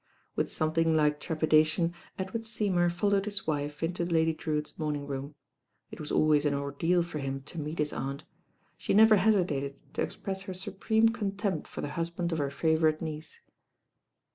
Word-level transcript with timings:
With 0.35 0.51
something 0.51 0.95
like 0.95 1.19
trepidation 1.19 1.93
Edward 2.17 2.43
Seymour 2.43 2.89
followed 2.89 3.25
his 3.25 3.41
wii. 3.43 3.83
Into 3.83 4.03
Lady 4.03 4.33
Drewitt's 4.33 4.79
morning, 4.79 5.05
room. 5.05 5.35
It 5.91 5.99
was 5.99 6.11
always 6.11 6.43
an 6.43 6.55
ordeal 6.55 7.03
for 7.03 7.19
him 7.19 7.41
to 7.41 7.59
meet 7.59 7.77
his 7.77 7.93
aunt. 7.93 8.23
She 8.79 8.95
never 8.95 9.17
hesitated 9.17 9.75
to 9.93 10.01
express 10.01 10.41
her 10.49 10.55
supreme 10.55 11.09
contempt 11.09 11.67
for 11.67 11.81
the 11.81 11.89
husband 11.89 12.31
of 12.31 12.39
her 12.39 12.49
favourite 12.49 12.99
niece. 12.99 13.41